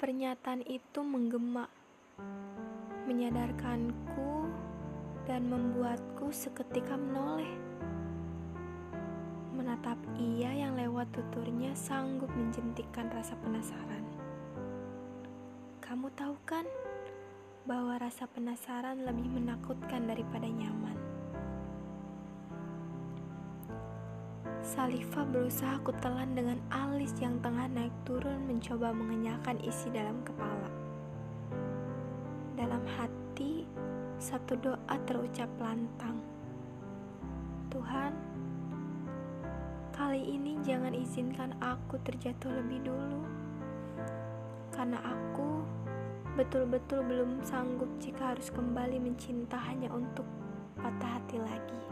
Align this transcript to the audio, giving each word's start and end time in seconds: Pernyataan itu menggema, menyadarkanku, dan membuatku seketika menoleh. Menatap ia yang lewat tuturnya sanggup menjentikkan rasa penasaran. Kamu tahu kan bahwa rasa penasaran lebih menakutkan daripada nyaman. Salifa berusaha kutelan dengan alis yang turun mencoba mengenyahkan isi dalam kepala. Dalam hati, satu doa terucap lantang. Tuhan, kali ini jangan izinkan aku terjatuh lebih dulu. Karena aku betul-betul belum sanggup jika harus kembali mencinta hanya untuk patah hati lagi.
Pernyataan 0.00 0.64
itu 0.64 1.04
menggema, 1.04 1.68
menyadarkanku, 3.04 4.48
dan 5.28 5.44
membuatku 5.44 6.32
seketika 6.32 6.96
menoleh. 6.96 7.52
Menatap 9.52 10.00
ia 10.16 10.56
yang 10.56 10.72
lewat 10.72 11.12
tuturnya 11.12 11.76
sanggup 11.76 12.32
menjentikkan 12.32 13.12
rasa 13.12 13.36
penasaran. 13.44 14.00
Kamu 15.84 16.08
tahu 16.16 16.32
kan 16.48 16.64
bahwa 17.68 18.00
rasa 18.00 18.24
penasaran 18.24 19.04
lebih 19.04 19.28
menakutkan 19.28 20.08
daripada 20.08 20.48
nyaman. 20.48 20.96
Salifa 24.64 25.28
berusaha 25.28 25.76
kutelan 25.84 26.32
dengan 26.32 26.56
alis 26.72 27.12
yang 27.20 27.36
turun 28.10 28.42
mencoba 28.50 28.90
mengenyahkan 28.90 29.54
isi 29.62 29.86
dalam 29.94 30.18
kepala. 30.26 30.66
Dalam 32.58 32.82
hati, 32.98 33.62
satu 34.18 34.58
doa 34.58 34.96
terucap 35.06 35.46
lantang. 35.62 36.18
Tuhan, 37.70 38.10
kali 39.94 40.26
ini 40.26 40.58
jangan 40.66 40.90
izinkan 40.90 41.54
aku 41.62 42.02
terjatuh 42.02 42.50
lebih 42.50 42.82
dulu. 42.82 43.22
Karena 44.74 44.98
aku 45.06 45.62
betul-betul 46.34 47.06
belum 47.06 47.46
sanggup 47.46 47.94
jika 48.02 48.34
harus 48.34 48.50
kembali 48.50 48.98
mencinta 48.98 49.54
hanya 49.70 49.86
untuk 49.94 50.26
patah 50.82 51.14
hati 51.14 51.38
lagi. 51.38 51.82